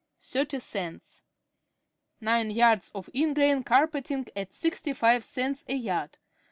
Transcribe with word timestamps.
30 0.19 0.97
Nine 2.21 2.49
yards 2.49 2.89
of 2.95 3.07
ingrain 3.13 3.61
carpeting 3.61 4.25
at 4.35 4.51
sixty 4.51 4.93
five 4.93 5.23
cents 5.23 5.63
a 5.69 5.75
yard 5.75 6.13
5. 6.19 6.21